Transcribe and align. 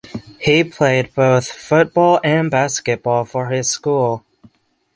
He 0.39 0.63
played 0.63 1.13
both 1.13 1.47
football 1.47 2.19
and 2.23 2.49
basketball 2.49 3.23
for 3.25 3.49
his 3.49 3.69
school. 3.69 4.25